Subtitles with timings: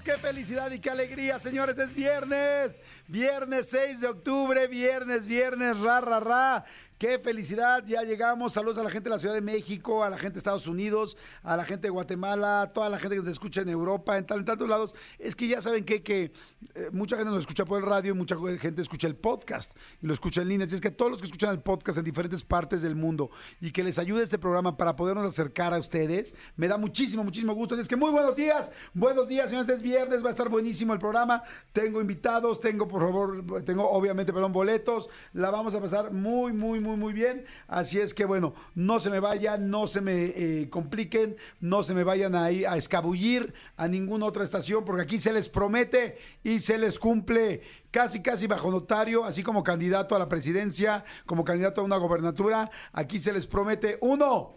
[0.00, 6.00] Qué felicidad y qué alegría, señores, es viernes, viernes 6 de octubre, viernes, viernes, ra,
[6.00, 6.64] ra, ra.
[7.02, 8.52] Qué felicidad, ya llegamos.
[8.52, 11.16] Saludos a la gente de la Ciudad de México, a la gente de Estados Unidos,
[11.42, 14.24] a la gente de Guatemala, a toda la gente que nos escucha en Europa, en,
[14.24, 14.94] tantos lados.
[15.18, 16.30] Es que ya saben que, que
[16.76, 20.06] eh, mucha gente nos escucha por el radio y mucha gente escucha el podcast y
[20.06, 20.64] lo escucha en línea.
[20.64, 23.72] Así es que todos los que escuchan el podcast en diferentes partes del mundo y
[23.72, 27.74] que les ayude este programa para podernos acercar a ustedes, me da muchísimo, muchísimo gusto.
[27.74, 29.68] Así es que muy buenos días, buenos días, señores.
[29.68, 31.42] Es viernes, va a estar buenísimo el programa.
[31.72, 35.08] Tengo invitados, tengo, por favor, tengo obviamente, perdón, boletos.
[35.32, 37.44] La vamos a pasar muy, muy, muy, muy bien.
[37.68, 41.94] Así es que, bueno, no se me vayan, no se me eh, compliquen, no se
[41.94, 46.60] me vayan ahí a escabullir a ninguna otra estación, porque aquí se les promete y
[46.60, 51.80] se les cumple casi, casi bajo notario, así como candidato a la presidencia, como candidato
[51.80, 52.70] a una gobernatura.
[52.92, 54.54] Aquí se les promete, uno,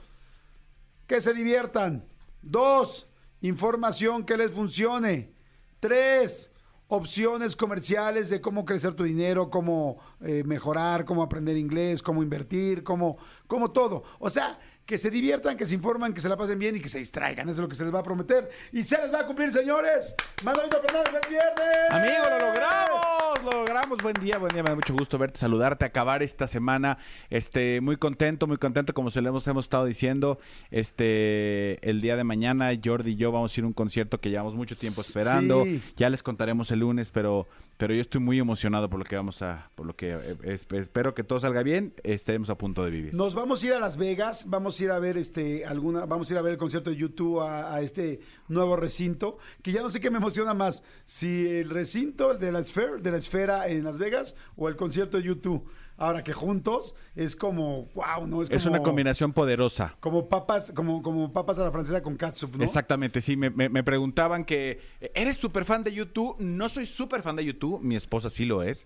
[1.07, 2.07] que se diviertan.
[2.41, 3.07] Dos,
[3.41, 5.33] información que les funcione.
[5.79, 6.51] Tres,
[6.87, 12.83] opciones comerciales de cómo crecer tu dinero, cómo eh, mejorar, cómo aprender inglés, cómo invertir,
[12.83, 14.03] cómo, cómo todo.
[14.19, 16.89] O sea, que se diviertan, que se informan, que se la pasen bien y que
[16.89, 17.49] se distraigan.
[17.49, 18.49] Eso es lo que se les va a prometer.
[18.71, 20.15] Y se les va a cumplir, señores.
[20.43, 21.91] Manolito Fernández, es viernes.
[21.91, 23.97] Amigo, lo logramos, lo logramos.
[24.03, 24.61] Buen día, buen día.
[24.61, 26.99] Me da mucho gusto verte, saludarte, acabar esta semana.
[27.31, 30.37] Este, muy contento, muy contento, como se lo hemos, hemos estado diciendo.
[30.69, 34.29] Este, el día de mañana, Jordi y yo vamos a ir a un concierto que
[34.29, 35.63] llevamos mucho tiempo esperando.
[35.63, 35.81] Sí.
[35.97, 37.47] Ya les contaremos el lunes, pero,
[37.77, 40.65] pero yo estoy muy emocionado por lo que vamos a, por lo que eh, es-
[40.71, 41.93] espero que todo salga bien.
[42.03, 43.13] Estaremos a punto de vivir.
[43.13, 46.29] Nos vamos a ir a Las Vegas, vamos a ir a ver este alguna, vamos
[46.29, 49.81] a ir a ver el concierto de YouTube a, a este nuevo recinto, que ya
[49.81, 53.67] no sé qué me emociona más, si el recinto de la esfera, de la esfera
[53.67, 55.67] en Las Vegas o el concierto de YouTube.
[55.97, 58.41] Ahora que juntos es como, wow, ¿no?
[58.41, 59.95] Es como- una combinación poderosa.
[60.01, 62.63] Como papas, como, como papas a la francesa con catsup, ¿no?
[62.63, 63.37] Exactamente, sí.
[63.37, 64.81] Me, me- me preguntaban que,
[65.13, 66.35] ¿eres súper fan de YouTube?
[66.39, 68.85] No soy súper fan de YouTube, mi esposa sí lo es,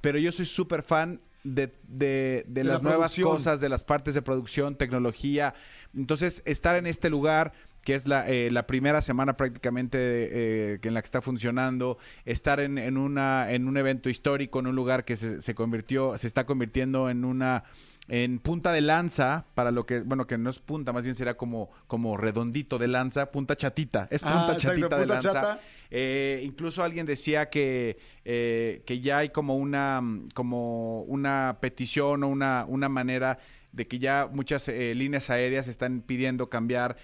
[0.00, 3.28] pero yo soy súper fan de, de- de la las nuevas producción.
[3.36, 5.54] cosas, de las partes de producción, tecnología.
[5.96, 7.52] Entonces, estar en este lugar
[7.82, 11.98] que es la, eh, la primera semana prácticamente eh, que en la que está funcionando,
[12.24, 16.16] estar en, en una, en un evento histórico, en un lugar que se, se convirtió,
[16.18, 17.64] se está convirtiendo en una
[18.08, 21.36] en punta de lanza, para lo que, bueno, que no es punta, más bien será
[21.36, 25.32] como, como redondito de lanza, punta chatita, es Ah, punta exacto, chatita de punta lanza.
[25.32, 25.60] chata.
[25.90, 30.02] Eh, incluso alguien decía que, eh, que ya hay como una,
[30.34, 33.38] como una petición o una, una manera
[33.72, 36.96] de que ya muchas eh, líneas aéreas están pidiendo cambiar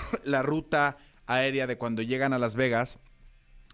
[0.24, 2.98] la ruta aérea de cuando llegan a Las Vegas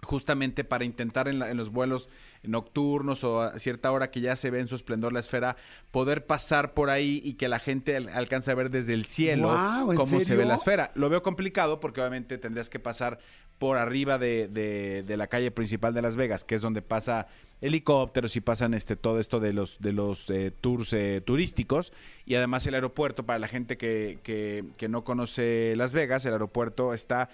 [0.02, 2.08] justamente para intentar en, la- en los vuelos
[2.42, 5.56] nocturnos o a cierta hora que ya se ve en su esplendor la esfera,
[5.90, 9.48] poder pasar por ahí y que la gente al- alcance a ver desde el cielo
[9.48, 10.90] Guau, ¿en cómo se ve la esfera.
[10.94, 13.18] Lo veo complicado porque obviamente tendrías que pasar
[13.58, 17.26] por arriba de, de- de la calle principal de Las Vegas, que es donde pasa
[17.60, 21.92] helicópteros y pasan este todo esto de los de los eh, tours eh, turísticos
[22.24, 26.34] y además el aeropuerto para la gente que, que, que no conoce Las Vegas, el
[26.34, 27.30] aeropuerto está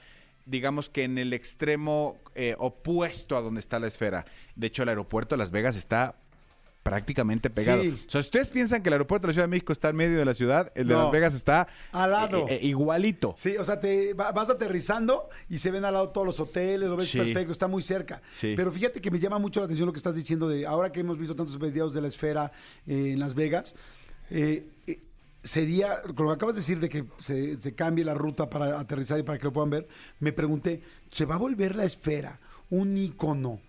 [0.47, 4.25] digamos que en el extremo eh, opuesto a donde está la esfera.
[4.56, 6.16] De hecho, el aeropuerto de Las Vegas está
[6.82, 7.82] prácticamente pegado.
[7.82, 8.03] Sí.
[8.06, 10.19] O sea, ustedes piensan que el aeropuerto de la Ciudad de México está en medio
[10.19, 11.05] de la ciudad, el de No.
[11.05, 12.47] Las Vegas está Al lado.
[12.47, 13.34] eh, eh, igualito.
[13.38, 16.91] Sí, o sea, te va- vas aterrizando y se ven al lado todos los hoteles,
[16.91, 17.16] lo ves Sí.
[17.16, 18.21] perfecto, está muy cerca.
[18.34, 18.53] Sí.
[18.55, 21.00] Pero fíjate que me llama mucho la atención lo que estás diciendo de ahora que
[21.00, 22.53] hemos visto tantos videos de la esfera
[22.87, 23.76] eh, en Las Vegas.
[25.44, 29.21] Sería, lo que acabas de decir de que se, se cambie la ruta para aterrizar
[29.21, 29.88] y para que lo puedan ver,
[30.19, 32.41] me pregunté, ¿se va a volver la esfera
[32.71, 33.61] un ícono?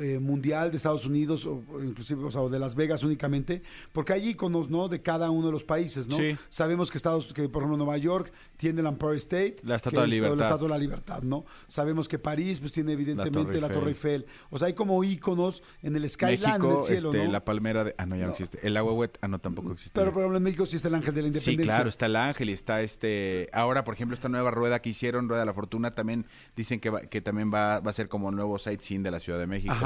[0.00, 3.62] Eh, mundial de Estados Unidos o o inclusive o, sea, o de Las Vegas únicamente
[3.92, 6.36] porque hay íconos no de cada uno de los países no Sí.
[6.48, 10.06] sabemos que Estados que por ejemplo Nueva York tiene el Empire State La Estatua de
[10.08, 10.36] es Libertad.
[10.38, 14.26] la Estatua de la Libertad no sabemos que París pues tiene evidentemente la Torre Eiffel.
[14.50, 17.44] o sea hay como íconos en el Skyline México, en el cielo este, no la
[17.44, 17.94] palmera de...
[17.98, 18.32] Ah, no, ya no, No.
[18.32, 18.58] existe.
[18.66, 19.92] El agua ah, no, tampoco existe.
[19.98, 22.06] pero por ejemplo en México sí está el Ángel de la Sí, Independencia claro, está
[22.06, 23.48] el ángel y está este.
[23.52, 26.90] Ahora, por ejemplo, esta nueva rueda que hicieron, Rueda de la Fortuna, también dicen que,
[26.90, 29.72] va- que también va, va a ser como nuevo sightseeing de la Ciudad de México.
[29.72, 29.81] Ajá.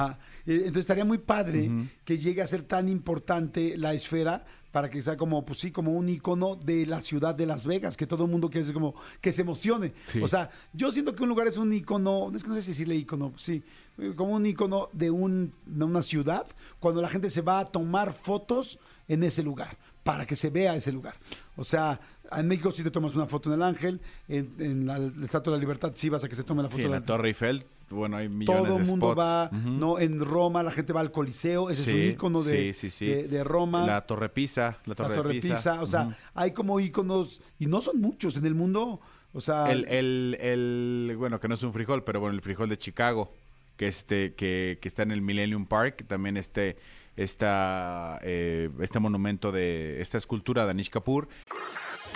[0.46, 1.70] Eh, Entonces estaría muy padre
[2.04, 5.93] que llegue a ser tan importante la esfera para que sea como, pues sí, como
[5.93, 8.94] un icono de la ciudad de Las Vegas, que todo el mundo quiere ser como,
[9.22, 9.94] que se emocione.
[10.08, 10.20] Sí.
[10.20, 12.72] O sea, yo siento que un lugar es un icono, es que no sé si
[12.72, 13.62] decirle icono, sí,
[13.96, 16.46] eh, como un icono de, un, de una ciudad,
[16.78, 18.78] cuando la gente se va a tomar fotos
[19.08, 21.14] en ese lugar, para que se vea ese lugar.
[21.56, 21.98] O sea,
[22.31, 23.98] en México sí te tomas una foto en el Ángel,
[24.28, 26.69] en, en la, la Estatua de la Libertad sí vas a que se tome la
[26.69, 29.18] foto Sí, en la Torre Eiffel, bueno, hay millones todo el mundo spots.
[29.20, 29.50] va.
[29.52, 29.98] ¿no?
[29.98, 33.06] En Roma la gente va al Coliseo, ese es un ícono de, sí, sí, sí.
[33.06, 33.86] de, de Roma.
[33.86, 35.82] La Torre Pisa, la Torre, la Torre Pisa.
[35.82, 39.00] o sea, hay como íconos, y no son muchos en el mundo,
[39.32, 39.70] o sea...
[39.70, 43.32] el, el, el- bueno, que no es un frijol, pero bueno, el frijol de Chicago,
[43.76, 46.76] que este, que, que está en el Millennium Park, también este,
[47.16, 51.28] esta, eh, este monumento de, esta escultura de Anish Kapoor.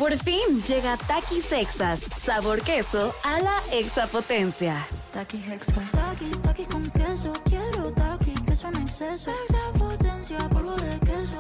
[0.01, 4.87] Por fin llega Takis Exas, sabor queso a la exapotencia.
[5.13, 5.83] Takis extra.
[5.93, 7.35] Takis, takis con queso.
[7.45, 9.31] Quiero takis, queso en exceso.
[9.31, 11.39] Extra potencia, polvo de queso.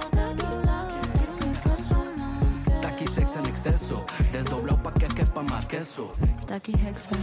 [2.83, 6.13] Takis sex en exceso, desdoblado pa' que quepa más queso.
[6.47, 7.17] Takis extra.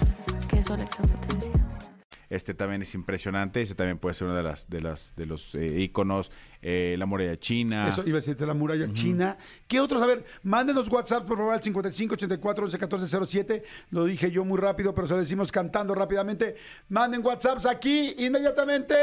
[0.47, 1.96] Queso a la extra potencia.
[2.29, 5.55] Este también es impresionante, ese también puede ser uno de las de las de los
[5.55, 6.31] eh, íconos,
[6.61, 7.87] eh, la muralla china.
[7.87, 9.37] Eso iba a decirte la muralla china.
[9.67, 10.01] ¿Qué otros?
[10.01, 13.63] A ver, mándenos WhatsApp por favor al 55 84 11 14 07.
[13.91, 16.55] Lo dije yo muy rápido, pero se lo decimos cantando rápidamente.
[16.89, 18.95] Manden WhatsApps aquí inmediatamente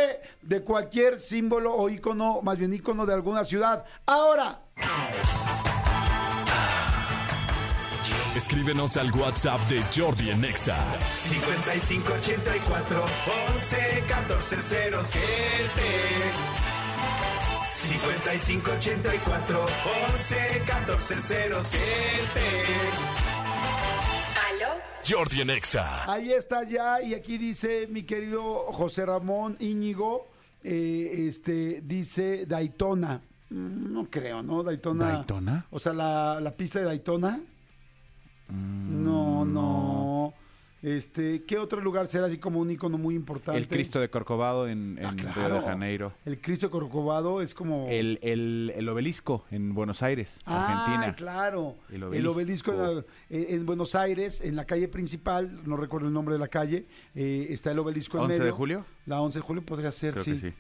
[0.42, 3.84] de cualquier símbolo o ícono, más bien ícono de alguna ciudad.
[4.06, 4.60] Ahora.
[8.36, 10.76] Escríbenos al WhatsApp de Jordi en Exa.
[11.12, 13.04] 5584
[13.56, 15.24] 11 14 07
[17.70, 19.64] 5584
[20.16, 22.40] 11 14 07
[25.06, 26.10] Jordi en Exa.
[26.10, 30.28] Ahí está ya, y aquí dice mi querido José Ramón Íñigo,
[30.62, 33.20] eh, este, dice Daytona.
[33.50, 34.62] Mm, No creo, ¿no?
[34.62, 35.12] Daytona.
[35.12, 35.66] ¿Daytona?
[35.70, 37.38] O sea, la, la pista de Daytona.
[38.48, 40.34] No, no.
[40.82, 43.58] Este, ¿qué otro lugar será así como un icono muy importante?
[43.58, 46.12] el Cristo de Corcovado en, en Ah, Río de Janeiro.
[46.26, 47.86] El Cristo de Corcovado es como.
[47.88, 51.16] El, el, el obelisco en Buenos Aires, Ah, Argentina.
[51.16, 51.76] claro.
[51.90, 52.90] El El obelisco, en, la-
[53.30, 56.84] en- en Buenos Aires, en la calle principal, no recuerdo el nombre de la calle,
[57.14, 58.54] eh, está el obelisco en 11 de medio.
[58.54, 58.84] julio.
[59.06, 60.32] La 11 de julio podría ser, Creo sí.
[60.32, 60.54] que sí.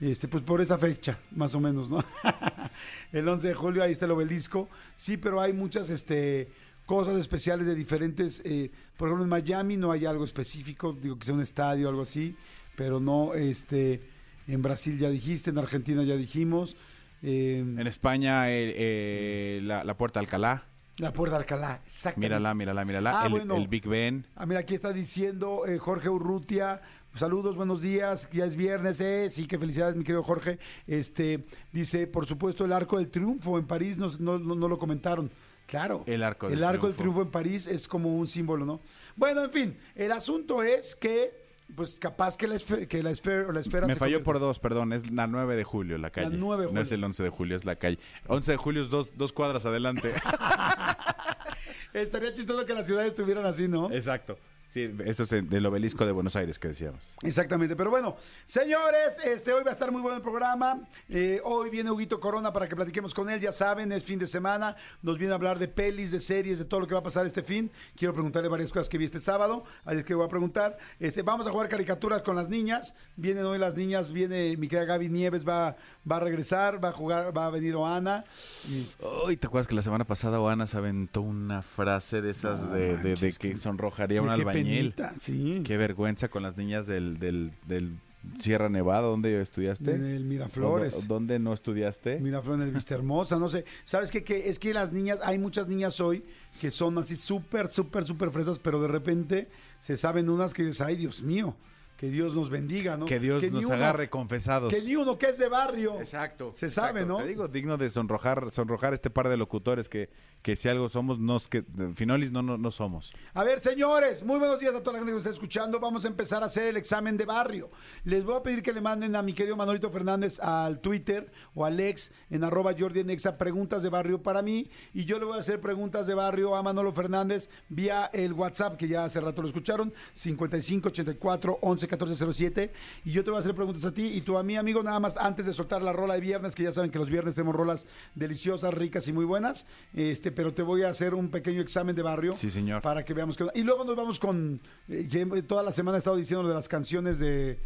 [0.00, 2.04] Este, pues por esa fecha, más o menos, ¿no?
[3.12, 4.68] el 11 de julio, ahí está el obelisco.
[4.96, 6.50] Sí, pero hay muchas este,
[6.86, 8.42] cosas especiales de diferentes.
[8.44, 11.90] eh, por ejemplo, en Miami no hay algo específico, digo que sea un estadio o
[11.90, 12.36] algo así,
[12.76, 14.00] pero no, este,
[14.48, 16.76] en Brasil ya dijiste, en Argentina ya dijimos.
[17.22, 20.64] eh, En España, eh, eh, la, la Puerta de Alcalá.
[20.98, 22.28] la Puerta de Alcalá, exactamente.
[22.28, 23.20] Mírala, mírala, mírala.
[23.22, 23.56] Ah, el, bueno.
[23.56, 24.26] el Big Ben.
[24.36, 26.80] Ah, mira, aquí está diciendo eh, Jorge Urrutia.
[27.14, 28.28] Saludos, buenos días.
[28.32, 29.28] Ya es viernes, eh.
[29.30, 30.58] Sí, qué felicidades, mi querido Jorge.
[30.86, 35.30] Este dice, por supuesto, el Arco del Triunfo en París, no, no- no lo comentaron.
[35.72, 36.04] Claro.
[36.06, 37.20] El Arco del El Arco del Triunfo.
[37.20, 38.82] Triunfo en París es como un símbolo, ¿no?
[39.16, 41.32] Bueno, en fin, el asunto es que,
[41.74, 44.38] pues capaz que la, esfe- que la, esfera, la esfera Me se falló convierte- por
[44.38, 44.92] dos, perdón.
[44.92, 46.28] Es la 9 de julio la calle.
[46.36, 46.98] 9 de No es julio.
[46.98, 47.98] el 11 de julio, es la calle.
[48.28, 50.12] 11 de julio es dos, dos cuadras adelante.
[51.94, 53.90] Estaría chistoso que las ciudades estuvieran así, ¿no?
[53.90, 54.38] Exacto.
[54.72, 57.14] Sí, esto es el- del obelisco de Buenos Aires que decíamos.
[57.22, 58.16] Exactamente, pero bueno,
[58.46, 60.80] señores, este hoy va a estar muy bueno el programa.
[61.08, 64.26] Eh, hoy viene Huguito Corona para que platiquemos con él, ya saben, es fin de
[64.26, 64.76] semana.
[65.02, 67.26] Nos viene a hablar de pelis, de series, de todo lo que va a pasar
[67.26, 67.70] este fin.
[67.96, 70.78] Quiero preguntarle varias cosas que vi este sábado, así es que voy a preguntar.
[70.98, 72.96] Este, vamos a jugar caricaturas con las niñas.
[73.16, 75.76] Vienen hoy las niñas, viene mi querida Gaby Nieves, va,
[76.10, 78.24] va a regresar, va a jugar, va a venir Oana.
[78.70, 78.86] Y-
[79.26, 82.72] Uy, ¿te acuerdas que la semana pasada Oana se aventó una frase de esas No
[82.74, 84.92] de, de- de manches, que sonrojaría un qué albañil?
[84.92, 85.62] penita, sí.
[85.64, 87.96] Qué vergüenza con las niñas del, del, del
[88.38, 89.90] Sierra Nevada, ¿dónde estudiaste?
[89.92, 90.94] En el Miraflores.
[90.94, 92.20] ¿O do- ¿Dónde no estudiaste?
[92.20, 93.64] Miraflores en el Vista Hermosa, no sé.
[93.84, 94.22] ¿Sabes qué?
[94.22, 96.24] Que es que las niñas, hay muchas niñas hoy
[96.60, 99.48] que son así súper, súper, súper fresas, pero de repente
[99.80, 101.56] se saben unas que dices, ay, Dios mío,
[102.02, 103.06] que Dios nos bendiga, ¿no?
[103.06, 104.74] Que Dios nos uno- agarre confesados.
[104.74, 106.00] Que ni uno que es de barrio.
[106.00, 106.50] Exacto.
[106.52, 107.06] Se sabe.
[107.06, 107.18] ¿no?
[107.18, 110.10] Te digo, digno de sonrojar, sonrojar este par de locutores que,
[110.42, 111.62] que si algo somos, nos que
[111.94, 113.12] Finolis no, no, no somos.
[113.34, 115.78] A ver, señores, muy buenos días a toda la gente que nos está escuchando.
[115.78, 117.70] Vamos a empezar a hacer el examen de barrio.
[118.02, 121.64] Les voy a pedir que le manden a mi querido Manolito Fernández al Twitter o
[121.64, 124.68] al ex en arroba Jordi en Exa preguntas de barrio para mí.
[124.92, 128.76] Y yo le voy a hacer preguntas de barrio a Manolo Fernández vía el WhatsApp,
[128.76, 132.72] que ya hace rato lo escucharon, 5584 11 14 07.
[133.04, 134.98] Y yo te voy a hacer preguntas a ti y tú a mí, amigo, nada
[134.98, 137.54] más antes de soltar la rola de viernes, que ya saben que los viernes tenemos
[137.54, 139.66] rolas deliciosas, ricas y muy buenas.
[139.92, 142.32] Este, pero te voy a hacer un pequeño examen de barrio.
[142.32, 142.80] Sí, señor.
[142.80, 143.46] Para que veamos que...
[143.54, 144.58] Y luego nos vamos con...
[144.88, 147.58] eh, que toda la semana he estado diciendo lo de las canciones de,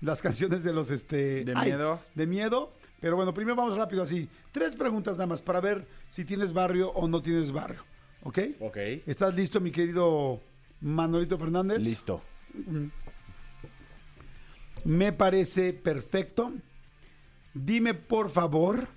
[0.00, 2.00] las canciones de los este De ay, miedo.
[2.14, 2.72] de miedo.
[3.00, 4.30] Pero bueno, primero vamos rápido así.
[4.50, 7.84] Tres preguntas nada más para ver si tienes barrio o no tienes barrio.
[8.22, 8.38] ¿Ok?
[8.60, 8.76] Ok.
[9.06, 10.40] ¿Estás listo, mi querido
[10.80, 11.80] Manolito Fernández?
[11.80, 12.22] Listo.
[14.84, 16.52] Me parece perfecto.
[17.54, 18.88] Dime, por favor,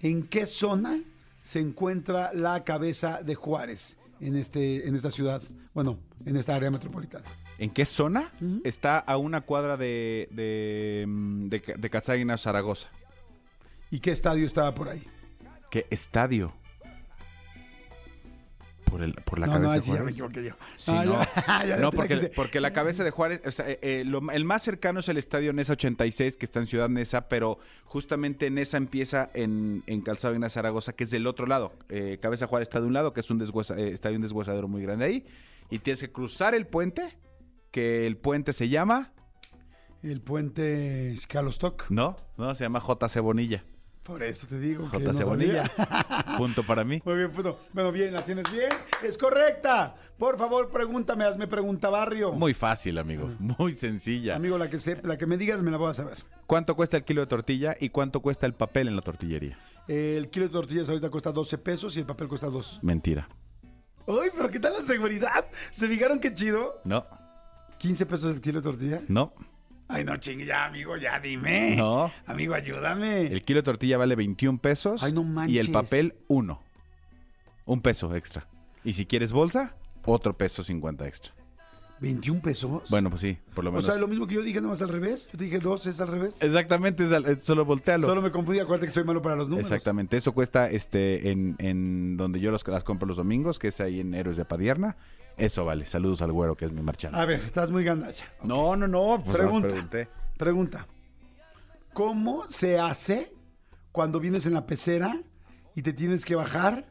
[0.00, 1.00] en qué zona
[1.42, 5.42] se encuentra la cabeza de Juárez en, este, en esta ciudad,
[5.74, 7.24] bueno, en esta área metropolitana.
[7.58, 8.32] ¿En qué zona?
[8.64, 12.88] Está a una cuadra de, de, mm, de, Zaragoza.
[13.90, 15.04] ¿Y qué estadio estaba por ahí?
[15.70, 16.52] ¿Qué estadio?
[18.92, 20.14] Por, el, por la no, cabeza no, de sí ya me Juárez.
[20.14, 20.54] equivoqué yo.
[20.76, 21.18] Sí, no,
[21.66, 24.62] ya, no porque, porque la cabeza de Juárez, o sea, eh, eh, lo- el más
[24.62, 29.30] cercano es el estadio Nesa 86, que está en Ciudad Nesa, pero justamente Nesa empieza
[29.32, 31.72] en, en Calzado Ignacio Zaragoza, que es del otro lado.
[31.88, 34.68] Eh, cabeza Juárez está de un lado, que es un deshuesa- eh, estadio un deshuesadero
[34.68, 35.24] muy grande ahí,
[35.70, 37.16] y tienes que cruzar el puente,
[37.70, 39.12] que el puente se llama,
[40.02, 41.88] El puente Scalostock.
[41.90, 42.16] ¿no?
[42.36, 43.64] No, se llama JC Bonilla.
[44.02, 45.70] Por eso te digo que JC no Bonilla.
[46.36, 47.00] Punto para mí.
[47.04, 47.60] Muy bien, punto.
[47.72, 48.68] Bueno, bien, la tienes bien.
[49.02, 49.94] Es correcta.
[50.18, 52.32] Por favor, pregúntame, hazme pregunta barrio.
[52.32, 53.30] Muy fácil, amigo.
[53.38, 54.34] Muy sencilla.
[54.34, 56.18] Amigo, la que, se, la que me digas me la voy a saber.
[56.46, 59.56] ¿Cuánto cuesta el kilo de tortilla y cuánto cuesta el papel en la tortillería?
[59.86, 62.80] El kilo de tortillas ahorita cuesta 12 pesos y el papel cuesta 2.
[62.82, 63.28] Mentira.
[64.06, 65.46] Uy, pero ¿qué tal la seguridad?
[65.70, 66.80] ¿Se fijaron qué chido?
[66.84, 67.06] No,
[67.78, 69.00] 15 pesos el kilo de tortilla.
[69.08, 69.32] no.
[69.92, 71.76] Ay, no, ching, ya, amigo, ya dime.
[71.76, 72.10] No.
[72.26, 73.26] Amigo, ayúdame.
[73.26, 75.02] El kilo de tortilla vale 21 pesos.
[75.02, 75.68] Ay, no Y el manches.
[75.68, 76.62] papel, uno.
[77.66, 78.46] Un peso extra.
[78.84, 79.74] Y si quieres bolsa,
[80.06, 81.34] otro peso 50 extra.
[82.02, 82.90] 21 pesos.
[82.90, 83.86] Bueno, pues sí, por lo O menos.
[83.86, 85.28] sea, lo mismo que yo dije, nomás al revés.
[85.32, 86.42] Yo te dije 2 es al revés.
[86.42, 88.04] Exactamente, es al- es solo voltealo.
[88.06, 89.70] Solo me confundí, acuérdate que soy malo para los números.
[89.70, 93.80] Exactamente, eso cuesta este en, en donde yo los, las compro los domingos, que es
[93.80, 94.96] ahí en Héroes de Padierna.
[95.38, 95.86] Eso vale.
[95.86, 97.16] Saludos al güero, que es mi marchando.
[97.18, 98.24] A ver, estás muy gandacha.
[98.42, 99.22] No, no, no.
[99.24, 99.68] Pues Pregunta.
[99.68, 100.08] pregunté.
[100.36, 100.86] Pregunta.
[101.94, 103.32] ¿Cómo se hace
[103.92, 105.20] cuando vienes en la pecera
[105.74, 106.86] y te tienes que bajar,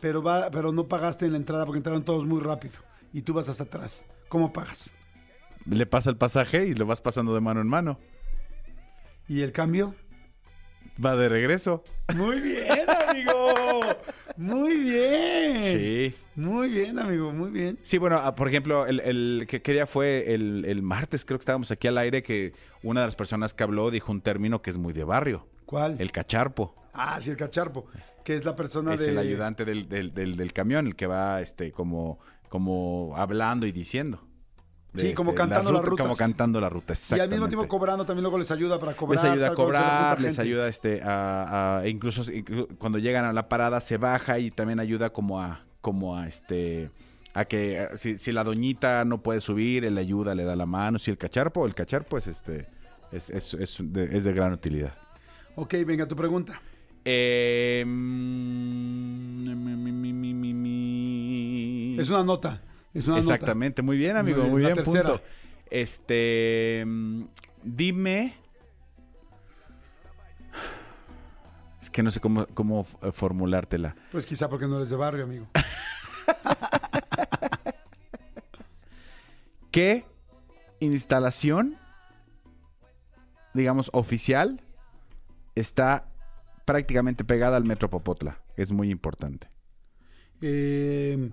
[0.00, 2.74] pero, va, pero no pagaste en la entrada porque entraron todos muy rápido
[3.12, 4.06] y tú vas hasta atrás?
[4.28, 4.90] ¿Cómo pagas?
[5.64, 7.98] Le pasa el pasaje y lo vas pasando de mano en mano.
[9.28, 9.94] ¿Y el cambio?
[11.04, 11.84] Va de regreso.
[12.14, 13.80] Muy bien, amigo.
[14.36, 15.72] Muy bien.
[15.72, 16.14] Sí.
[16.34, 17.78] Muy bien, amigo, muy bien.
[17.82, 20.32] Sí, bueno, ah, por ejemplo, el, el- ¿qué, qué día fue?
[20.34, 23.64] El, el martes creo que estábamos aquí al aire que una de las personas que
[23.64, 25.46] habló dijo un término que es muy de barrio.
[25.66, 25.96] ¿Cuál?
[26.00, 26.74] El cacharpo.
[26.94, 27.86] Ah, sí, el cacharpo,
[28.24, 29.10] que es la persona es de...
[29.10, 33.72] el ayudante del, del, del- del camión, el que va este como, como hablando y
[33.72, 34.22] diciendo.
[34.92, 36.18] De, Sí, como este, cantando las Como rutas.
[36.18, 37.68] cantando la ruta, Y al mismo tiempo exactamente.
[37.68, 39.22] cobrando también luego les ayuda para cobrar.
[39.22, 43.26] les ayuda a la cobrar, les ayuda este a, a- e incluso, inclu- cuando llegan
[43.26, 46.90] a la parada se baja y también ayuda como a como a este
[47.34, 50.56] a que eh, si, si la doñita no puede subir, él le ayuda, le da
[50.56, 52.66] la mano, si el cacharpo, el cacharpo es este
[53.12, 54.94] es, es, es de, es de gran utilidad.
[55.54, 56.60] Ok, venga, tu pregunta.
[57.10, 57.80] Eh.
[61.98, 62.60] Es una nota.
[62.92, 63.34] Es una nota.
[63.34, 65.22] Exactamente, muy bien, amigo, Muy muy bien, punto.
[65.70, 67.22] Este, mm,
[67.62, 68.34] dime.
[71.80, 73.96] Es que no sé cómo, cómo eh, formulártela.
[74.12, 75.46] Pues quizá porque no eres de barrio, amigo.
[79.70, 80.04] ¿Qué
[80.80, 81.78] instalación,
[83.54, 84.60] digamos, oficial
[85.54, 86.07] está
[86.68, 88.38] prácticamente pegada al Metro Popotla?
[88.56, 89.48] Es muy importante.
[90.42, 91.30] Eh,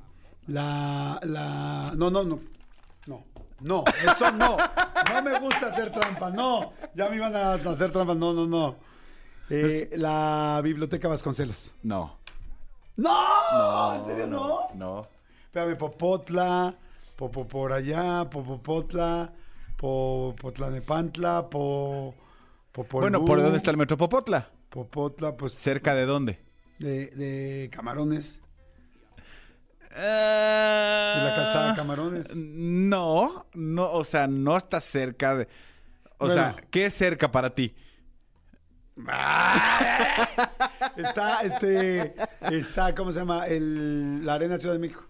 [0.47, 1.91] la, la...
[1.95, 2.39] No, no, no.
[3.05, 3.23] No.
[3.59, 4.55] No, eso no.
[5.13, 6.71] No me gusta hacer trampa, no.
[6.93, 8.77] Ya me iban a hacer trampa, no, no, no.
[9.49, 11.73] Eh, la Biblioteca Vasconcelos.
[11.83, 12.17] No.
[12.95, 13.95] ¡No!
[13.95, 14.67] ¿En serio no?
[14.73, 15.01] No.
[15.47, 16.73] Espérame, Popotla,
[17.17, 19.31] Popo por allá, Popopotla,
[19.77, 22.15] Po- Potlanepantla, Po...
[22.71, 24.49] Popolú, Bueno, ¿por dónde está el Metro Popotla?
[24.75, 26.37] Popotla, pues ¿Cerca de dónde?
[26.79, 28.41] de, de Camarones,
[29.89, 32.35] De de la calzada Camarones.
[32.35, 35.47] No, no, o sea, no está cerca de.
[36.17, 36.33] O Bueno.
[36.33, 37.73] sea, ¿qué es cerca para ti?
[40.97, 42.15] Está, este,
[42.51, 43.45] está, ¿cómo se llama?
[43.47, 45.05] El, la Arena Ciudad de México.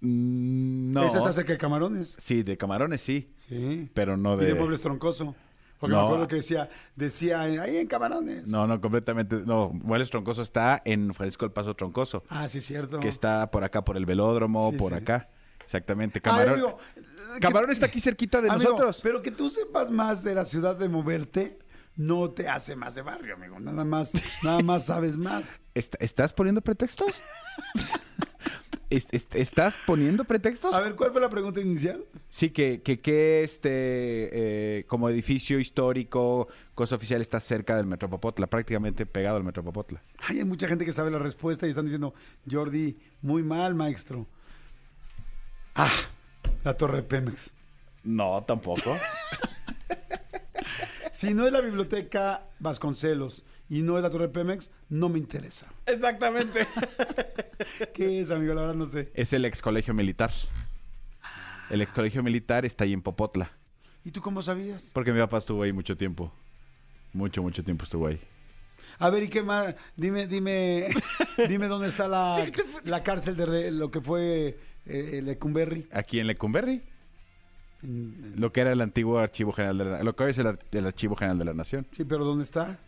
[0.00, 1.06] Mm, No.
[1.06, 2.16] Esa está cerca de Camarones.
[2.20, 3.88] Sí, de camarones sí, Sí.
[3.94, 4.46] pero no Y de.
[4.46, 5.34] de Muebles Troncoso.
[5.82, 8.46] Porque me acuerdo que decía, decía, ahí en Camarones.
[8.48, 9.34] No, no, completamente.
[9.44, 13.00] No, Muebles Troncoso está en Francisco del Paso Troncoso, Ah, sí, cierto.
[13.00, 14.98] que está por acá, por el velódromo, Sí, por sí.
[14.98, 15.28] acá.
[15.64, 16.20] Exactamente.
[16.20, 16.52] Ay, Camarón.
[16.54, 16.78] amigo,
[17.40, 19.00] Camarón que- está aquí cerquita de Amigo, nosotros.
[19.02, 21.58] Pero que tú sepas más de la ciudad de moverte
[21.96, 23.58] no te hace más de barrio, amigo.
[23.58, 24.12] Nada más,
[24.44, 25.60] nada más sabes más.
[25.74, 27.12] ¿Est- ¿Estás poniendo pretextos?
[28.92, 30.74] ¿Est- est- ¿Estás poniendo pretextos?
[30.74, 32.04] A ver, ¿cuál fue la pregunta inicial?
[32.28, 33.70] Sí, que, que, que este,
[34.80, 39.62] eh, como edificio histórico, cosa oficial, está cerca del Metro Popotla, prácticamente pegado al Metro
[39.64, 40.02] Popotla.
[40.20, 42.12] Ay, hay mucha gente que sabe la respuesta y están diciendo,
[42.50, 44.26] Jordi, muy mal, maestro.
[45.74, 45.90] Ah,
[46.64, 47.50] la Torre Pemex.
[48.04, 48.98] No, tampoco.
[51.12, 55.66] Si no es la biblioteca Vasconcelos y no es la Torre Pemex, no me interesa.
[55.86, 56.66] Exactamente.
[57.94, 58.52] ¿Qué es, amigo?
[58.52, 59.10] La verdad no sé.
[59.14, 60.30] Es el ex colegio militar.
[61.70, 63.50] El ex colegio militar está ahí en Popotla.
[64.04, 64.90] ¿Y tú cómo sabías?
[64.92, 66.30] Porque mi papá estuvo ahí mucho tiempo.
[67.14, 68.20] Mucho, mucho tiempo estuvo ahí.
[68.98, 69.74] A ver, ¿y qué más?
[69.96, 70.88] Dime, dime,
[71.48, 72.34] dime dónde está la,
[72.84, 75.86] la cárcel de re- lo que fue eh, Lecumberri.
[75.92, 76.82] Aquí en Lecumberri,
[77.82, 80.46] En- lo que era el antiguo archivo general de la, lo que hoy es el,
[80.48, 81.86] ar- el archivo general de la nación.
[81.92, 82.78] Sí, pero ¿dónde está?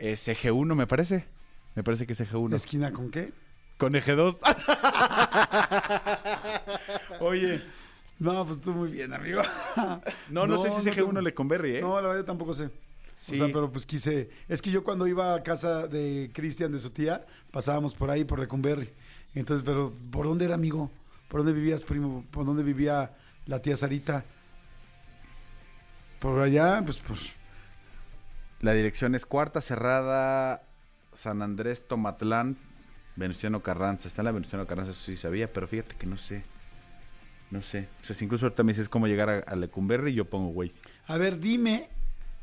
[0.00, 1.26] Es eje 1, me parece.
[1.74, 2.56] Me parece que es eje 1.
[2.56, 3.32] ¿Esquina con qué?
[3.76, 4.40] Con eje 2.
[7.20, 7.60] Oye,
[8.18, 9.42] no, pues tú muy bien, amigo.
[10.30, 11.80] No, no, sé si es eje tengo- 1 Lecumberri, ¿eh?
[11.82, 12.70] No, la verdad yo tampoco sé.
[13.18, 13.32] Sí.
[13.32, 14.30] O sea, pero pues quise.
[14.48, 18.24] Es que yo cuando iba a casa de Cristian, de su tía, pasábamos por ahí,
[18.24, 18.90] por Lecumberri.
[19.34, 20.90] Entonces, pero ¿por dónde era, amigo?
[21.28, 22.24] ¿Por dónde vivías, primo?
[22.30, 23.12] ¿Por dónde vivía
[23.46, 24.24] la tía Sarita?
[26.18, 27.32] Por allá, pues, pues.
[28.60, 30.62] La dirección es Cuarta Cerrada,
[31.12, 32.56] San Andrés, Tomatlán,
[33.16, 34.06] Venustiano Carranza.
[34.08, 36.42] Está en la Venustiano Carranza, eso sí sabía, pero fíjate que no sé.
[37.50, 37.88] No sé.
[38.00, 40.82] O sea, si incluso ahorita me dices cómo llegar a, a Lecumberri, yo pongo Waze.
[41.06, 41.88] A ver, dime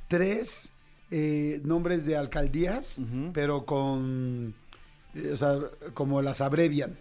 [0.07, 0.69] tres
[1.11, 2.99] eh, nombres de alcaldías,
[3.33, 4.53] pero con.
[5.13, 5.55] eh, o sea,
[5.93, 6.97] como las abrevian.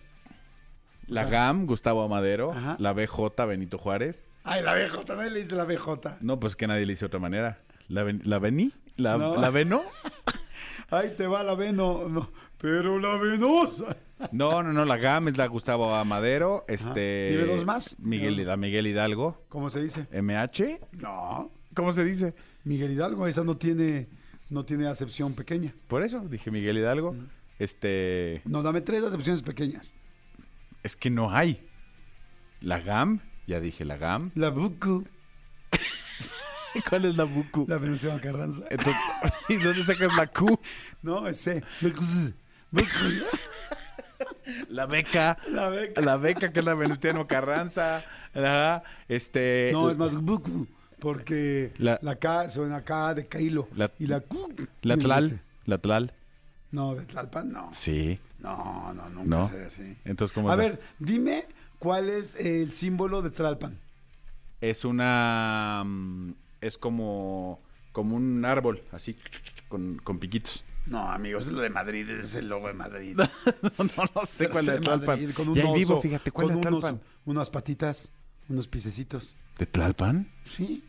[1.08, 2.52] La sea- GAM, Gustavo Amadero.
[2.52, 2.76] Ajá.
[2.78, 4.22] La BJ, Benito Juárez.
[4.44, 6.18] Ay, la BJ, nadie le dice la BJ.
[6.20, 7.58] No, pues que nadie le dice de otra manera.
[7.88, 8.72] ¿La, ven- la Beni?
[8.96, 9.36] ¿La, No.
[9.36, 9.82] ¿La Veno?
[10.90, 12.08] Ay, te va la veno.
[12.08, 13.96] No, pero la venosa.
[14.30, 14.84] No, no, no.
[14.84, 16.64] La GAM es la Gustavo Amadero.
[16.68, 17.98] Este, Dime dos más.
[17.98, 19.44] Miguel, la Miguel Hidalgo.
[19.48, 20.06] ¿Cómo se dice?
[20.12, 20.78] MH.
[20.92, 21.50] No.
[21.74, 22.34] ¿Cómo se dice?
[22.64, 24.08] Miguel Hidalgo, esa no tiene,
[24.48, 25.74] no tiene acepción pequeña.
[25.88, 27.16] Por eso dije Miguel Hidalgo.
[27.58, 28.42] Este.
[28.44, 29.94] No, dame tres acepciones pequeñas.
[30.82, 31.68] Es que no hay.
[32.60, 34.30] La GAM, ya dije la GAM.
[34.34, 35.04] La Bucu,
[36.88, 37.64] ¿Cuál es la Bucu?
[37.68, 38.62] la Venustiano Carranza.
[38.70, 38.94] Entonces,
[39.48, 40.58] ¿Y dónde sacas la Q?
[41.02, 41.62] No, ese.
[41.80, 42.02] Bucu,
[42.70, 42.86] Bucu.
[44.68, 45.38] La beca.
[45.50, 46.00] La beca.
[46.00, 48.04] La beca que es la Venustiano Carranza.
[49.08, 49.70] Este.
[49.72, 50.66] No, es más Bucu,
[51.00, 53.68] porque La- la, K suena K de Cailo.
[53.74, 54.54] La- y la Q.
[54.82, 55.40] La Tlal.
[55.64, 56.12] La Tlal.
[56.70, 57.70] No, de Tlalpan no.
[57.72, 58.18] Sí.
[58.40, 59.48] No, no, nunca ¿No?
[59.48, 59.96] será así.
[60.04, 61.46] Entonces, ¿cómo A es ver, dime
[61.78, 63.78] cuál es el símbolo de Tlalpan.
[64.60, 65.84] Es una.
[66.66, 67.60] Es como.
[67.92, 69.16] Como un árbol, así,
[69.68, 70.62] con, con piquitos.
[70.86, 73.18] No, amigos, es lo de Madrid, es el logo de Madrid.
[73.62, 75.06] No, no sé cuál es de Tlalpan.
[75.06, 77.00] Madrid, con un Y ahí oso, vivo, fíjate, ¿cuál con de Tlalpan?
[77.24, 78.12] unas patitas,
[78.50, 79.34] unos pisecitos.
[79.58, 80.30] ¿De Tlalpan?
[80.44, 80.84] Sí.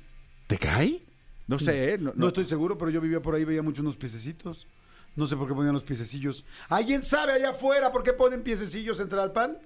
[0.47, 1.01] ¿Te cae?
[1.47, 1.97] No sé, ¿eh?
[1.97, 4.67] No, No, estoy seguro, pero yo vivía por ahí, veía mucho unos piececitos.
[5.15, 6.43] No sé por qué ponían los piececillos.
[6.67, 9.57] ¿Alguien sabe allá afuera por qué ponen piececillos en Tlalpan?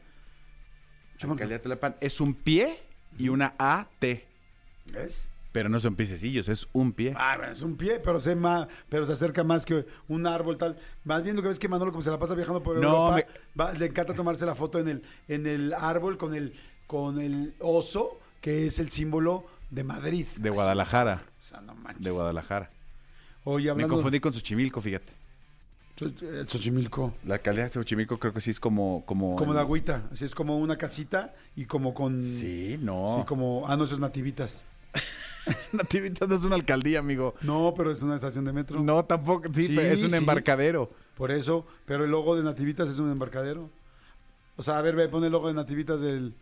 [1.17, 2.79] Tlalpan es un pie
[3.17, 4.05] y una AT.
[4.85, 5.30] ¿Ves?
[5.51, 7.13] Pero no son piececillos, es un pie.
[7.17, 10.57] Ah, bueno, es un pie, pero se, ma- pero se acerca más que un árbol
[10.57, 10.77] tal.
[11.03, 13.15] Más bien lo que ves que Manolo, como se la pasa viajando por No, Europa,
[13.15, 13.25] me-
[13.61, 16.53] va- le encanta tomarse la foto en el, en el árbol con el,
[16.87, 20.25] con el oso, que es el símbolo de Madrid.
[20.37, 21.23] De Guadalajara.
[21.41, 22.05] O sea, no manches.
[22.05, 22.69] De Guadalajara.
[23.43, 25.11] Oye, Me confundí con Xochimilco, fíjate.
[25.99, 27.13] Eh, Xochimilco.
[27.25, 29.03] La alcaldía de Xochimilco creo que sí es como...
[29.05, 32.23] Como, Como de agüita, así es como una casita y como con...
[32.23, 33.17] Sí, no.
[33.19, 33.65] Sí, como...
[33.67, 34.63] Ah, no, eso es Nativitas.
[35.73, 37.33] Nativitas no es una alcaldía, amigo.
[37.41, 38.79] No, pero es una estación de metro.
[38.81, 39.49] No, tampoco.
[39.53, 40.15] Sí, Sí, pero es un sí.
[40.17, 40.91] embarcadero.
[41.15, 43.69] Por eso, pero el logo de Nativitas es un embarcadero.
[44.57, 46.33] O sea, a ver, ve, pon el logo de Nativitas del...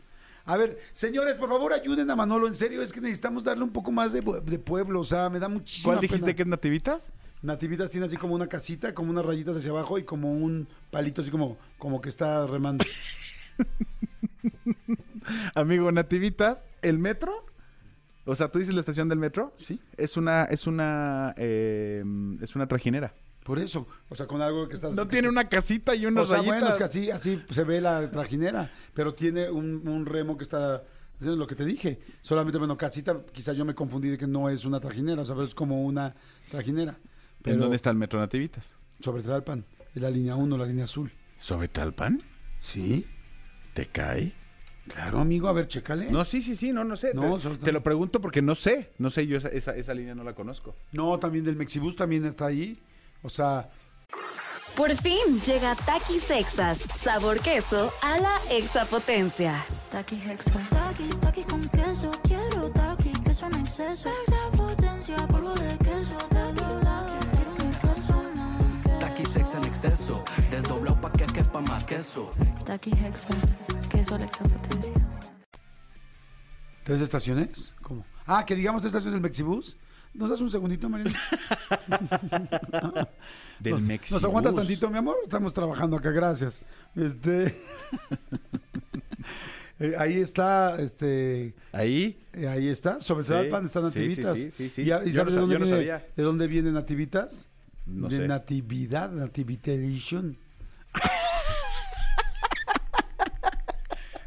[0.46, 3.70] A ver, señores, por favor ayuden a Manolo, en serio, es que necesitamos darle un
[3.72, 6.36] poco más de, pue- de pueblo, o sea, me da muchísima ¿Cuál dijiste pena.
[6.36, 7.12] que es Nativitas?
[7.44, 11.22] Nativitas tiene así como una casita, como unas rayitas hacia abajo y como un palito
[11.22, 12.84] así como, como que está remando.
[15.56, 17.46] Amigo, Nativitas, ¿el metro?
[18.30, 19.54] O sea, ¿tú dices la estación del metro?
[19.58, 19.80] Sí.
[19.98, 22.04] Es una, es una, eh,
[22.42, 23.14] es una trajinera.
[23.44, 24.96] Por eso, o sea, con algo que estás...
[24.96, 26.60] No tiene una casita y O unas sea, rayitas.
[26.60, 30.44] bueno, es que así, así se ve la trajinera, pero tiene un, un remo que
[30.44, 30.84] está
[31.16, 32.00] haciendo lo que te dije.
[32.22, 35.34] Solamente, bueno, casita, quizá yo me confundí de que no es una trajinera, o sea,
[35.36, 36.14] pero es como una
[36.52, 37.00] trajinera.
[37.42, 38.72] Pero ¿En dónde está el metro Nativitas?
[39.00, 39.66] Sobre Tlalpan,
[39.96, 41.12] es la línea 1, la línea azul.
[41.40, 42.22] ¿Sobre Talpan?
[42.60, 43.08] Sí,
[43.74, 44.34] ¿Te cae?
[44.90, 46.10] Claro, amigo, a ver, chécale.
[46.12, 47.14] No, sí, sí, sí, no, no sé.
[47.14, 48.92] No, te, te lo pregunto porque no sé.
[48.98, 50.76] No sé, yo esa, esa, esa línea no la conozco.
[50.92, 52.78] No, también del Mexibus también está ahí.
[53.22, 53.70] O sea,
[54.76, 59.64] Por fin llega Takis Exas, sabor queso a la exapotencia.
[59.92, 60.62] Takis Extra.
[60.70, 62.12] Takis, takis con queso.
[62.24, 64.10] Quiero takis, queso en exceso.
[64.10, 66.16] Extra potencia, polvo de queso.
[66.30, 68.24] Takis, takis, quiero un exceso.
[69.00, 72.32] Taqui sex en exceso, desdoblado pa' que quepa más queso.
[72.66, 73.36] Takis Extra.
[73.94, 74.94] La extra potencia.
[76.84, 77.74] ¿Tres estaciones?
[77.82, 78.06] ¿Cómo?
[78.26, 79.78] Ah, que digamos tres estaciones del Mexibus.
[80.14, 81.14] ¿Nos das un segundito, Mariana?
[83.60, 84.12] Del nos, Mexibus.
[84.12, 85.18] ¿Nos aguantas tantito, mi amor?
[85.24, 86.62] Estamos trabajando acá, gracias.
[86.96, 87.58] Este...
[89.80, 91.54] eh, ahí está, este...
[91.72, 92.18] Ahí.
[92.34, 94.38] eh, ahí está, sobre Sí, Tlalpan están nativitas.
[94.38, 94.82] sí, sí, sí, sí.
[94.82, 96.08] ¿Y, ya- y Yo sabes no de, dónde yo no viene, sabía.
[96.16, 97.48] de dónde vienen nativitas?
[97.86, 98.28] No de sé.
[98.28, 100.38] natividad, nativitation.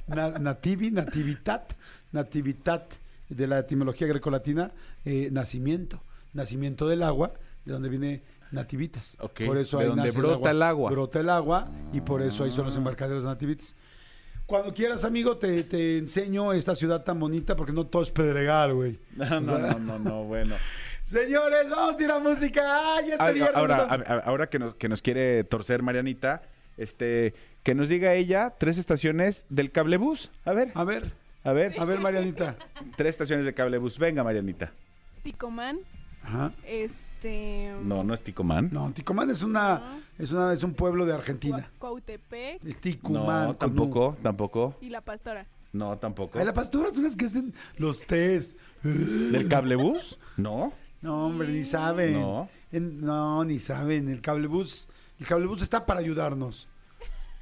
[0.06, 1.72] Na- nativi, nativitat,
[2.12, 2.92] nativitat,
[3.28, 4.72] de la etimología grecolatina,
[5.06, 6.02] eh, nacimiento,
[6.34, 7.32] nacimiento del agua,
[7.64, 9.16] de donde viene nativitas.
[9.20, 10.90] Ok, Por eso de ahí donde nace brota el agua.
[10.90, 10.92] Ah.
[10.92, 13.74] Brota el agua y por eso ahí son los embarcaderos nativitas.
[14.44, 18.74] Cuando quieras, amigo, te, te enseño esta ciudad tan bonita porque no todo es pedregal,
[18.74, 18.98] güey.
[19.16, 20.56] No, no, no, no, no, bueno.
[21.06, 22.96] Señores, vamos a ir a música.
[22.96, 23.56] ¡Ay, este viernes!
[23.56, 26.42] ahora, no- a- a- ahora que nos, que nos quiere torcer Marianita,
[26.76, 30.30] este, que nos diga ella tres estaciones del cablebús.
[30.44, 31.12] A ver, A ver,
[31.44, 32.56] a ver, a ver, Marianita.
[32.96, 33.98] tres estaciones de cablebús.
[33.98, 34.72] Venga, Marianita.
[35.22, 35.78] Ticomán,
[36.24, 36.52] Ajá.
[36.66, 37.72] este...
[37.84, 38.70] No, no es Ticomán.
[38.72, 41.58] No, Ticumán es una, es una, es un pueblo de Argentina.
[41.78, 43.46] Cua- Cuautepec Es Ticumán.
[43.48, 44.76] No, tampoco, tampoco.
[44.80, 45.46] y La Pastora.
[45.72, 46.38] No, tampoco.
[46.38, 48.56] Ay, la pastora son las que hacen los tés.
[48.82, 50.18] ¿Del cablebús?
[50.36, 50.70] No.
[51.00, 52.12] No, hombre, ni saben.
[52.20, 52.50] No.
[52.72, 54.10] En- no, ni saben.
[54.10, 54.90] El cablebús,
[55.22, 56.68] el cablebús está para ayudarnos.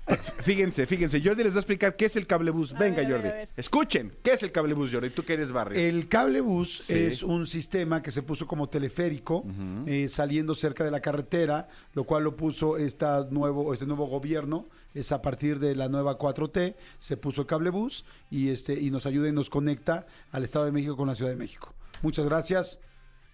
[0.43, 2.73] Fíjense, fíjense, Jordi les va a explicar qué es el cablebús.
[2.73, 3.29] A Venga, ver, a ver, Jordi.
[3.29, 3.49] a ver.
[3.57, 5.11] Escuchen, ¿qué es el cablebús, Jordi?
[5.11, 5.79] Tú que eres barrio.
[5.81, 6.95] El cablebús Sí.
[6.95, 9.45] es un sistema que se puso como teleférico
[9.87, 14.67] eh, saliendo cerca de la carretera, lo cual lo puso esta nuevo, este nuevo gobierno.
[14.95, 19.07] Es a partir de la nueva 4T, se puso el cablebús y, este, y nos
[19.07, 21.73] ayuda y nos conecta al Estado de México con la Ciudad de México.
[22.03, 22.81] Muchas gracias.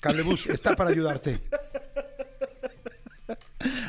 [0.01, 1.39] Cablebús está para ayudarte.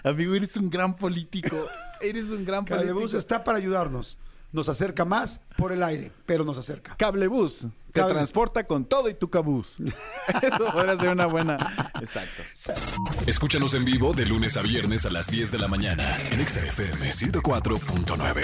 [0.04, 1.68] Amigo, eres un gran político.
[2.02, 4.18] Eres un gran Cablebús está para ayudarnos.
[4.54, 6.96] Nos acerca más por el aire, pero nos acerca.
[6.96, 7.66] Cablebús.
[7.92, 9.76] Te Cable- transporta con todo y tu cabús.
[10.42, 11.92] Eso podría ser una buena.
[12.02, 12.44] Exacto.
[13.26, 16.62] Escúchanos en vivo de lunes a viernes a las 10 de la mañana en Exa
[16.64, 18.44] FM 104.9.